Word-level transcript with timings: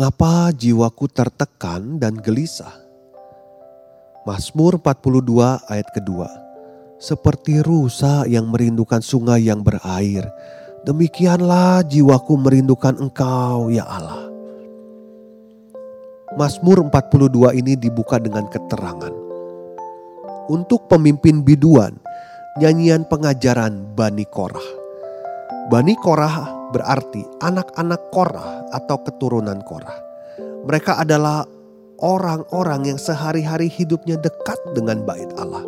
Mengapa 0.00 0.48
jiwaku 0.56 1.12
tertekan 1.12 2.00
dan 2.00 2.16
gelisah? 2.16 2.72
Mazmur 4.24 4.80
42 4.80 5.60
ayat 5.68 5.92
kedua. 5.92 6.24
Seperti 6.96 7.60
rusa 7.60 8.24
yang 8.24 8.48
merindukan 8.48 9.04
sungai 9.04 9.44
yang 9.44 9.60
berair, 9.60 10.24
demikianlah 10.88 11.84
jiwaku 11.84 12.32
merindukan 12.40 12.96
Engkau 12.96 13.68
ya 13.68 13.84
Allah. 13.84 14.24
Mazmur 16.32 16.80
42 16.88 17.60
ini 17.60 17.76
dibuka 17.76 18.16
dengan 18.16 18.48
keterangan. 18.48 19.12
Untuk 20.48 20.88
pemimpin 20.88 21.44
biduan, 21.44 21.92
nyanyian 22.56 23.04
pengajaran 23.04 23.92
Bani 23.92 24.24
Korah. 24.24 24.64
Bani 25.68 25.92
Korah 26.00 26.59
berarti 26.70 27.22
anak-anak 27.42 28.10
Korah 28.14 28.70
atau 28.74 28.96
keturunan 29.02 29.60
Korah. 29.66 29.98
Mereka 30.66 31.02
adalah 31.02 31.44
orang-orang 32.00 32.94
yang 32.94 32.98
sehari-hari 32.98 33.68
hidupnya 33.68 34.16
dekat 34.18 34.58
dengan 34.72 35.04
bait 35.04 35.28
Allah. 35.36 35.62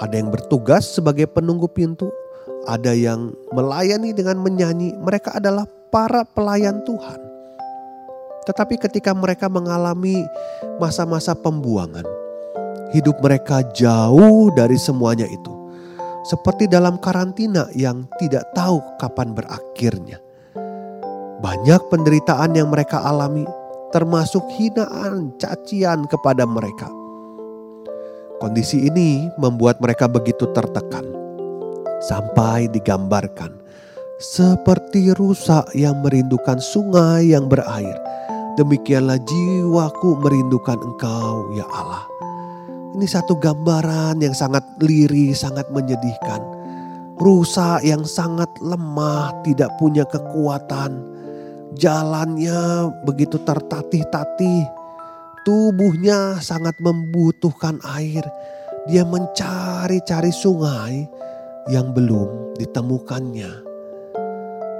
Ada 0.00 0.18
yang 0.18 0.32
bertugas 0.32 0.88
sebagai 0.88 1.30
penunggu 1.30 1.68
pintu, 1.70 2.10
ada 2.66 2.90
yang 2.96 3.30
melayani 3.54 4.10
dengan 4.10 4.40
menyanyi. 4.40 4.96
Mereka 4.98 5.38
adalah 5.38 5.68
para 5.92 6.26
pelayan 6.26 6.82
Tuhan. 6.82 7.20
Tetapi 8.42 8.74
ketika 8.82 9.14
mereka 9.14 9.46
mengalami 9.46 10.18
masa-masa 10.82 11.30
pembuangan, 11.38 12.02
hidup 12.90 13.22
mereka 13.22 13.62
jauh 13.70 14.50
dari 14.58 14.74
semuanya 14.74 15.30
itu 15.30 15.61
seperti 16.22 16.70
dalam 16.70 16.98
karantina 17.02 17.66
yang 17.74 18.06
tidak 18.22 18.46
tahu 18.54 18.78
kapan 19.02 19.34
berakhirnya. 19.34 20.18
Banyak 21.42 21.90
penderitaan 21.90 22.54
yang 22.54 22.70
mereka 22.70 23.02
alami, 23.02 23.42
termasuk 23.90 24.46
hinaan, 24.54 25.34
cacian 25.42 26.06
kepada 26.06 26.46
mereka. 26.46 26.86
Kondisi 28.38 28.86
ini 28.86 29.26
membuat 29.38 29.82
mereka 29.82 30.06
begitu 30.06 30.50
tertekan, 30.54 31.06
sampai 32.02 32.70
digambarkan 32.70 33.62
seperti 34.22 35.10
rusa 35.18 35.66
yang 35.74 35.98
merindukan 35.98 36.62
sungai 36.62 37.34
yang 37.34 37.50
berair. 37.50 37.98
Demikianlah 38.54 39.18
jiwaku 39.18 40.22
merindukan 40.22 40.78
Engkau, 40.78 41.50
ya 41.58 41.66
Allah. 41.74 42.11
Ini 42.92 43.08
satu 43.08 43.40
gambaran 43.40 44.20
yang 44.20 44.36
sangat 44.36 44.60
lirih, 44.84 45.32
sangat 45.32 45.64
menyedihkan. 45.72 46.44
Rusa 47.16 47.80
yang 47.80 48.04
sangat 48.04 48.52
lemah, 48.60 49.32
tidak 49.48 49.72
punya 49.80 50.04
kekuatan. 50.04 51.00
Jalannya 51.72 52.92
begitu 53.08 53.40
tertatih-tatih. 53.40 54.68
Tubuhnya 55.48 56.36
sangat 56.44 56.76
membutuhkan 56.84 57.80
air. 57.96 58.28
Dia 58.84 59.08
mencari-cari 59.08 60.28
sungai 60.28 61.08
yang 61.72 61.96
belum 61.96 62.60
ditemukannya. 62.60 63.52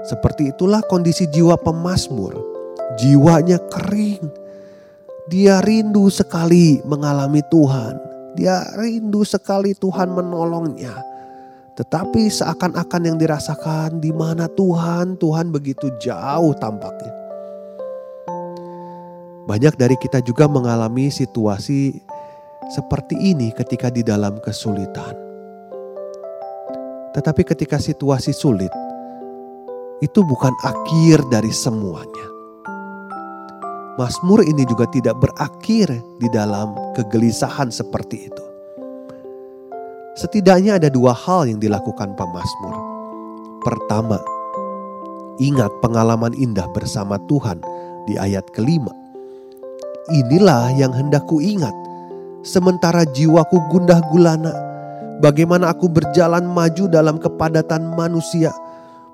Seperti 0.05 0.53
itulah 0.53 0.85
kondisi 0.85 1.25
jiwa 1.33 1.57
pemazmur. 1.57 2.35
Jiwanya 2.99 3.57
kering, 3.71 4.42
dia 5.31 5.63
rindu 5.63 6.11
sekali 6.11 6.83
mengalami 6.83 7.39
Tuhan. 7.47 7.95
Dia 8.35 8.59
rindu 8.75 9.23
sekali 9.23 9.71
Tuhan 9.71 10.11
menolongnya. 10.11 10.91
Tetapi 11.73 12.29
seakan-akan 12.29 13.01
yang 13.07 13.17
dirasakan 13.17 14.03
di 14.03 14.11
mana 14.11 14.51
Tuhan, 14.51 15.15
Tuhan 15.17 15.49
begitu 15.49 15.89
jauh 15.97 16.53
tampaknya. 16.59 17.13
Banyak 19.47 19.75
dari 19.75 19.95
kita 19.99 20.19
juga 20.23 20.47
mengalami 20.47 21.09
situasi 21.11 21.97
seperti 22.71 23.15
ini 23.19 23.51
ketika 23.55 23.91
di 23.91 24.03
dalam 24.03 24.39
kesulitan. 24.43 25.15
Tetapi 27.13 27.41
ketika 27.45 27.77
situasi 27.77 28.33
sulit, 28.33 28.71
itu 30.01 30.19
bukan 30.25 30.53
akhir 30.63 31.23
dari 31.31 31.51
semuanya. 31.53 32.32
Mazmur 33.93 34.41
ini 34.41 34.65
juga 34.65 34.89
tidak 34.89 35.21
berakhir 35.21 35.85
di 36.17 36.25
dalam 36.33 36.73
kegelisahan 36.97 37.69
seperti 37.69 38.25
itu. 38.25 38.45
Setidaknya 40.17 40.81
ada 40.81 40.89
dua 40.89 41.13
hal 41.13 41.45
yang 41.45 41.61
dilakukan 41.61 42.17
pemazmur. 42.17 42.75
Pertama, 43.61 44.17
ingat 45.37 45.69
pengalaman 45.85 46.33
indah 46.33 46.65
bersama 46.73 47.21
Tuhan 47.29 47.61
di 48.09 48.17
ayat 48.17 48.49
kelima. 48.49 48.89
Inilah 50.09 50.73
yang 50.73 50.89
hendak 50.89 51.29
ku 51.29 51.37
ingat, 51.37 51.73
sementara 52.41 53.05
jiwaku 53.05 53.61
gundah 53.69 54.01
gulana, 54.09 54.57
bagaimana 55.21 55.69
aku 55.69 55.85
berjalan 55.85 56.49
maju 56.49 56.89
dalam 56.89 57.21
kepadatan 57.21 57.93
manusia, 57.93 58.49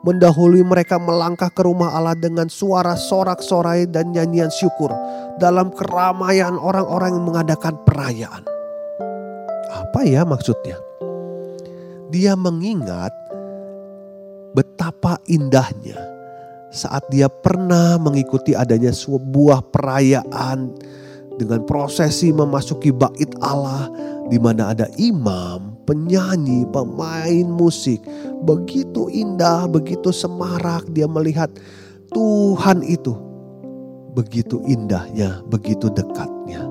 mendahului 0.03 0.63
mereka 0.63 0.95
melangkah 0.95 1.51
ke 1.51 1.61
rumah 1.63 1.91
Allah 1.91 2.15
dengan 2.15 2.47
suara 2.47 2.95
sorak-sorai 2.95 3.89
dan 3.89 4.15
nyanyian 4.15 4.51
syukur 4.51 4.91
dalam 5.39 5.71
keramaian 5.75 6.55
orang-orang 6.55 7.19
yang 7.19 7.25
mengadakan 7.27 7.75
perayaan. 7.83 8.43
Apa 9.69 10.07
ya 10.07 10.23
maksudnya? 10.23 10.79
Dia 12.09 12.33
mengingat 12.33 13.13
betapa 14.55 15.21
indahnya 15.29 15.99
saat 16.73 17.05
dia 17.13 17.29
pernah 17.29 17.97
mengikuti 18.01 18.57
adanya 18.57 18.89
sebuah 18.93 19.69
perayaan 19.69 20.73
dengan 21.37 21.63
prosesi 21.65 22.33
memasuki 22.33 22.91
bait 22.91 23.29
Allah 23.39 23.89
di 24.29 24.37
mana 24.37 24.71
ada 24.71 24.85
imam, 25.01 25.73
penyanyi, 25.89 26.69
pemain 26.69 27.45
musik. 27.49 27.99
Begitu 28.45 29.09
indah, 29.09 29.65
begitu 29.65 30.13
semarak 30.13 30.85
dia 30.93 31.09
melihat 31.09 31.49
Tuhan 32.13 32.85
itu. 32.85 33.17
Begitu 34.13 34.61
indahnya, 34.69 35.41
begitu 35.49 35.89
dekatnya. 35.89 36.65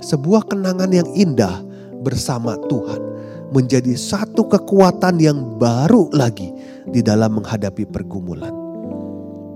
Sebuah 0.00 0.48
kenangan 0.48 0.92
yang 0.92 1.08
indah 1.16 1.64
bersama 2.04 2.56
Tuhan 2.68 3.00
menjadi 3.52 3.96
satu 3.96 4.48
kekuatan 4.48 5.20
yang 5.20 5.56
baru 5.56 6.12
lagi 6.12 6.52
di 6.88 7.00
dalam 7.00 7.40
menghadapi 7.40 7.88
pergumulan. 7.88 8.52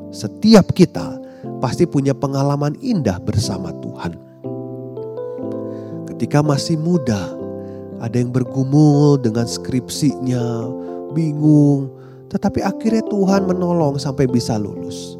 Setiap 0.09 0.73
kita 0.73 1.21
pasti 1.61 1.85
punya 1.85 2.17
pengalaman 2.17 2.77
indah 2.81 3.21
bersama 3.21 3.73
Tuhan. 3.85 4.28
Ketika 6.19 6.43
masih 6.43 6.75
muda, 6.83 7.31
ada 8.03 8.19
yang 8.19 8.35
bergumul 8.35 9.23
dengan 9.23 9.47
skripsinya, 9.47 10.67
bingung, 11.15 11.95
tetapi 12.27 12.59
akhirnya 12.59 13.07
Tuhan 13.07 13.47
menolong 13.47 14.03
sampai 14.03 14.27
bisa 14.27 14.59
lulus. 14.59 15.15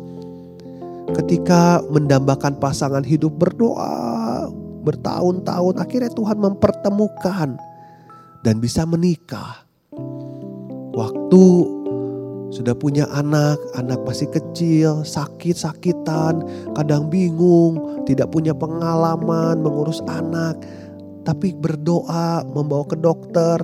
Ketika 1.15 1.87
mendambakan 1.87 2.59
pasangan 2.59 3.07
hidup 3.07 3.31
berdoa 3.39 4.51
bertahun-tahun, 4.83 5.79
akhirnya 5.79 6.11
Tuhan 6.11 6.35
mempertemukan 6.43 7.55
dan 8.43 8.55
bisa 8.59 8.83
menikah. 8.83 9.63
Waktu 10.99 11.43
sudah 12.51 12.75
punya 12.75 13.07
anak, 13.15 13.55
anak 13.79 14.03
masih 14.03 14.27
kecil, 14.35 15.07
sakit-sakitan, 15.07 16.43
kadang 16.75 17.07
bingung, 17.07 18.03
tidak 18.03 18.35
punya 18.35 18.51
pengalaman 18.51 19.63
mengurus 19.63 20.03
anak 20.11 20.59
tapi 21.29 21.53
berdoa, 21.53 22.41
membawa 22.57 22.89
ke 22.89 22.97
dokter, 22.97 23.61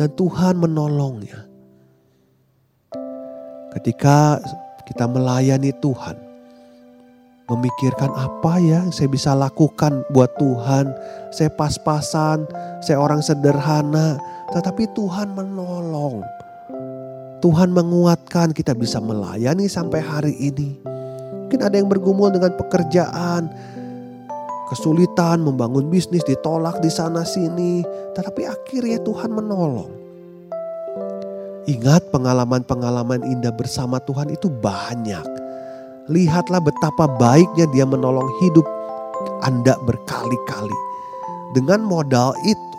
dan 0.00 0.08
Tuhan 0.16 0.56
menolongnya. 0.56 1.44
Ketika 3.76 4.40
kita 4.88 5.04
melayani 5.04 5.76
Tuhan, 5.76 6.16
memikirkan 7.52 8.08
apa 8.16 8.56
ya 8.64 8.80
yang 8.80 8.88
saya 8.88 9.12
bisa 9.12 9.36
lakukan 9.36 10.00
buat 10.16 10.32
Tuhan. 10.40 10.88
Saya 11.28 11.52
pas-pasan, 11.52 12.48
saya 12.80 12.96
orang 12.96 13.20
sederhana, 13.20 14.16
tetapi 14.56 14.88
Tuhan 14.96 15.36
menolong. 15.36 16.24
Tuhan 17.44 17.76
menguatkan 17.76 18.56
kita 18.56 18.72
bisa 18.72 19.04
melayani 19.04 19.68
sampai 19.68 20.00
hari 20.00 20.32
ini. 20.40 20.80
Mungkin 21.44 21.60
ada 21.60 21.76
yang 21.76 21.92
bergumul 21.92 22.32
dengan 22.32 22.56
pekerjaan, 22.56 23.52
kesulitan 24.72 25.44
membangun 25.44 25.92
bisnis, 25.92 26.24
ditolak 26.24 26.80
di 26.80 26.88
sana 26.88 27.28
sini, 27.28 27.84
tetapi 28.16 28.48
akhirnya 28.48 28.96
Tuhan 29.04 29.28
menolong. 29.28 29.92
Ingat 31.68 32.08
pengalaman-pengalaman 32.08 33.20
indah 33.20 33.52
bersama 33.52 34.00
Tuhan 34.08 34.32
itu 34.32 34.48
banyak. 34.48 35.28
Lihatlah 36.08 36.58
betapa 36.64 37.04
baiknya 37.20 37.68
dia 37.70 37.84
menolong 37.84 38.26
hidup 38.40 38.64
Anda 39.44 39.76
berkali-kali. 39.84 40.78
Dengan 41.52 41.84
modal 41.84 42.32
itu, 42.42 42.78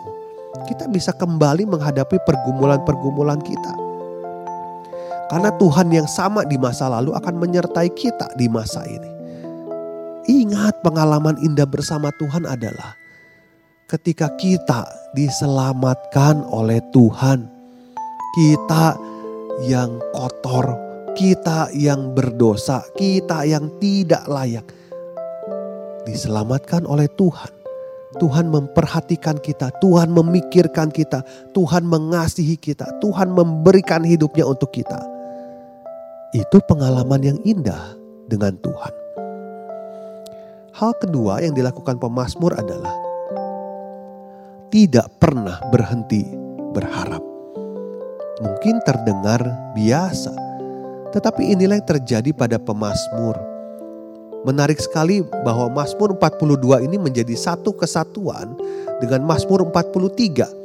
kita 0.66 0.90
bisa 0.90 1.14
kembali 1.14 1.62
menghadapi 1.62 2.18
pergumulan-pergumulan 2.26 3.38
kita. 3.38 3.72
Karena 5.30 5.54
Tuhan 5.56 5.94
yang 5.94 6.10
sama 6.10 6.42
di 6.44 6.58
masa 6.58 6.90
lalu 6.90 7.14
akan 7.14 7.38
menyertai 7.38 7.88
kita 7.94 8.34
di 8.34 8.50
masa 8.50 8.82
ini. 8.84 9.13
Ingat 10.24 10.80
pengalaman 10.80 11.36
indah 11.44 11.68
bersama 11.68 12.08
Tuhan 12.16 12.48
adalah 12.48 12.96
ketika 13.92 14.32
kita 14.40 14.88
diselamatkan 15.12 16.40
oleh 16.48 16.80
Tuhan. 16.96 17.52
Kita 18.34 18.98
yang 19.68 20.02
kotor, 20.10 20.74
kita 21.14 21.70
yang 21.76 22.16
berdosa, 22.16 22.82
kita 22.98 23.46
yang 23.46 23.70
tidak 23.78 24.24
layak 24.26 24.66
diselamatkan 26.08 26.88
oleh 26.88 27.06
Tuhan. 27.14 27.52
Tuhan 28.18 28.46
memperhatikan 28.46 29.38
kita, 29.42 29.74
Tuhan 29.82 30.10
memikirkan 30.14 30.88
kita, 30.90 31.26
Tuhan 31.50 31.82
mengasihi 31.82 32.54
kita, 32.54 32.86
Tuhan 33.02 33.34
memberikan 33.34 34.06
hidupnya 34.06 34.46
untuk 34.46 34.70
kita. 34.70 35.02
Itu 36.30 36.62
pengalaman 36.66 37.22
yang 37.22 37.38
indah 37.42 37.94
dengan 38.30 38.54
Tuhan. 38.62 39.03
Hal 40.74 40.90
kedua 40.98 41.38
yang 41.38 41.54
dilakukan 41.54 42.02
pemazmur 42.02 42.50
adalah 42.58 42.90
tidak 44.74 45.06
pernah 45.22 45.62
berhenti 45.70 46.26
berharap. 46.74 47.22
Mungkin 48.42 48.82
terdengar 48.82 49.38
biasa, 49.78 50.34
tetapi 51.14 51.54
inilah 51.54 51.78
yang 51.78 51.86
terjadi 51.86 52.34
pada 52.34 52.58
pemazmur. 52.58 53.38
Menarik 54.42 54.82
sekali 54.82 55.22
bahwa 55.46 55.70
Mazmur 55.70 56.18
42 56.18 56.82
ini 56.90 56.98
menjadi 56.98 57.38
satu 57.38 57.70
kesatuan 57.70 58.58
dengan 58.98 59.22
Mazmur 59.22 59.62
43 59.70 60.64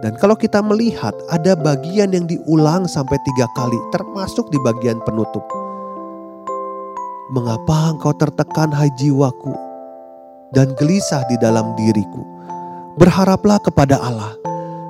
dan 0.00 0.16
kalau 0.16 0.32
kita 0.32 0.64
melihat 0.64 1.12
ada 1.28 1.52
bagian 1.52 2.12
yang 2.16 2.24
diulang 2.24 2.88
sampai 2.88 3.20
tiga 3.20 3.48
kali 3.52 3.76
termasuk 3.92 4.48
di 4.48 4.56
bagian 4.64 4.96
penutup. 5.04 5.59
Mengapa 7.30 7.94
engkau 7.94 8.10
tertekan 8.18 8.74
hai 8.74 8.90
jiwaku 8.98 9.54
dan 10.50 10.74
gelisah 10.74 11.22
di 11.30 11.38
dalam 11.38 11.78
diriku? 11.78 12.26
Berharaplah 12.98 13.62
kepada 13.62 14.02
Allah 14.02 14.34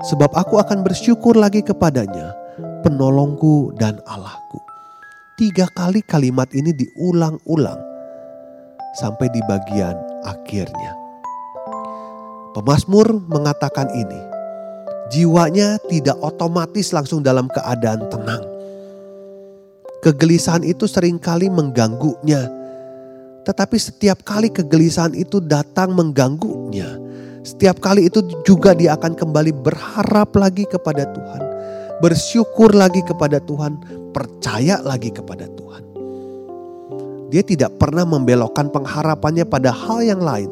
sebab 0.08 0.32
aku 0.32 0.56
akan 0.56 0.80
bersyukur 0.80 1.36
lagi 1.36 1.60
kepadanya 1.60 2.32
penolongku 2.80 3.76
dan 3.76 4.00
Allahku. 4.08 4.56
Tiga 5.36 5.68
kali 5.76 6.00
kalimat 6.00 6.48
ini 6.56 6.72
diulang-ulang 6.72 7.80
sampai 8.96 9.28
di 9.28 9.44
bagian 9.44 10.00
akhirnya. 10.24 10.96
Pemasmur 12.56 13.20
mengatakan 13.28 13.92
ini, 13.92 14.20
jiwanya 15.12 15.76
tidak 15.92 16.16
otomatis 16.24 16.88
langsung 16.96 17.20
dalam 17.20 17.52
keadaan 17.52 18.08
tenang. 18.08 18.49
Kegelisahan 20.00 20.64
itu 20.64 20.88
sering 20.88 21.20
kali 21.20 21.52
mengganggunya. 21.52 22.48
Tetapi 23.44 23.76
setiap 23.76 24.24
kali 24.24 24.48
kegelisahan 24.48 25.12
itu 25.12 25.40
datang 25.44 25.92
mengganggunya, 25.92 26.96
setiap 27.40 27.80
kali 27.80 28.08
itu 28.08 28.20
juga 28.44 28.76
dia 28.76 28.96
akan 28.96 29.16
kembali 29.16 29.52
berharap 29.64 30.32
lagi 30.36 30.68
kepada 30.68 31.08
Tuhan, 31.08 31.42
bersyukur 32.04 32.72
lagi 32.76 33.00
kepada 33.00 33.40
Tuhan, 33.40 33.80
percaya 34.12 34.80
lagi 34.84 35.08
kepada 35.08 35.48
Tuhan. 35.48 35.84
Dia 37.32 37.40
tidak 37.44 37.80
pernah 37.80 38.04
membelokkan 38.04 38.68
pengharapannya 38.68 39.48
pada 39.48 39.72
hal 39.72 40.04
yang 40.04 40.20
lain 40.20 40.50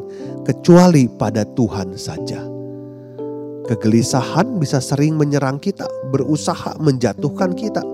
kecuali 0.48 1.08
pada 1.08 1.44
Tuhan 1.44 1.92
saja. 1.96 2.40
Kegelisahan 3.68 4.56
bisa 4.56 4.80
sering 4.80 5.12
menyerang 5.16 5.60
kita, 5.60 5.84
berusaha 6.08 6.80
menjatuhkan 6.80 7.52
kita. 7.52 7.84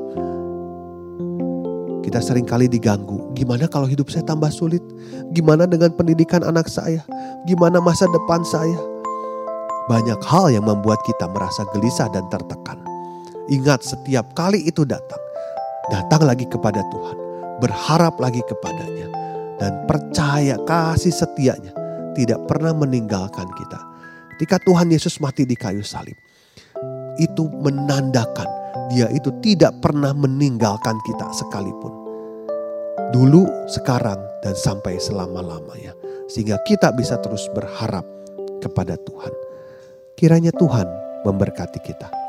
Kita 2.15 2.31
sering 2.31 2.47
kali 2.47 2.71
diganggu. 2.71 3.35
Gimana 3.35 3.67
kalau 3.67 3.91
hidup 3.91 4.07
saya 4.07 4.23
tambah 4.23 4.47
sulit? 4.47 4.79
Gimana 5.35 5.67
dengan 5.67 5.91
pendidikan 5.99 6.47
anak 6.47 6.71
saya? 6.71 7.03
Gimana 7.43 7.83
masa 7.83 8.07
depan 8.07 8.39
saya? 8.47 8.79
Banyak 9.91 10.23
hal 10.23 10.55
yang 10.55 10.63
membuat 10.63 11.03
kita 11.03 11.27
merasa 11.35 11.67
gelisah 11.75 12.07
dan 12.15 12.23
tertekan. 12.31 12.79
Ingat 13.51 13.83
setiap 13.83 14.31
kali 14.39 14.63
itu 14.63 14.87
datang. 14.87 15.19
Datang 15.91 16.23
lagi 16.23 16.47
kepada 16.47 16.87
Tuhan. 16.87 17.19
Berharap 17.59 18.15
lagi 18.23 18.47
kepadanya. 18.47 19.11
Dan 19.59 19.83
percaya 19.91 20.55
kasih 20.71 21.11
setianya 21.11 21.75
tidak 22.15 22.39
pernah 22.47 22.71
meninggalkan 22.71 23.51
kita 23.59 23.81
Ketika 24.39 24.63
Tuhan 24.63 24.87
Yesus 24.87 25.19
mati 25.19 25.43
di 25.43 25.59
kayu 25.59 25.83
salib, 25.83 26.15
itu 27.19 27.51
menandakan 27.59 28.47
dia 28.95 29.11
itu 29.11 29.35
tidak 29.43 29.83
pernah 29.83 30.15
meninggalkan 30.15 30.95
kita 31.03 31.27
sekalipun. 31.35 32.04
Dulu, 33.13 33.47
sekarang, 33.71 34.19
dan 34.43 34.55
sampai 34.55 34.99
selama-lamanya. 34.99 35.95
Sehingga 36.31 36.59
kita 36.67 36.95
bisa 36.95 37.19
terus 37.21 37.47
berharap 37.53 38.07
kepada 38.63 38.97
Tuhan. 39.05 39.35
Kiranya 40.15 40.55
Tuhan 40.55 40.87
memberkati 41.27 41.83
kita. 41.83 42.24